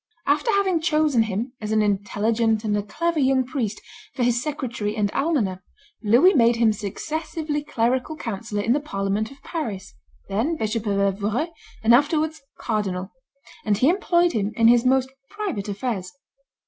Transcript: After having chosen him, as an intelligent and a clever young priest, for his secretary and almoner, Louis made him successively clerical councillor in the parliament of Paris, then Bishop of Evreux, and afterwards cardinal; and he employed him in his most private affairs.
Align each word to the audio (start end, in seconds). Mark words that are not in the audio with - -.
After 0.25 0.49
having 0.53 0.81
chosen 0.81 1.21
him, 1.21 1.53
as 1.61 1.71
an 1.71 1.83
intelligent 1.83 2.63
and 2.63 2.75
a 2.75 2.81
clever 2.81 3.19
young 3.19 3.45
priest, 3.45 3.79
for 4.15 4.23
his 4.23 4.41
secretary 4.41 4.95
and 4.95 5.11
almoner, 5.11 5.61
Louis 6.01 6.33
made 6.33 6.55
him 6.55 6.73
successively 6.73 7.63
clerical 7.63 8.15
councillor 8.15 8.63
in 8.63 8.73
the 8.73 8.79
parliament 8.79 9.29
of 9.29 9.43
Paris, 9.43 9.93
then 10.27 10.55
Bishop 10.57 10.87
of 10.87 10.97
Evreux, 10.99 11.49
and 11.83 11.93
afterwards 11.93 12.41
cardinal; 12.57 13.11
and 13.63 13.77
he 13.77 13.89
employed 13.89 14.31
him 14.31 14.53
in 14.55 14.69
his 14.69 14.83
most 14.83 15.07
private 15.29 15.69
affairs. 15.69 16.11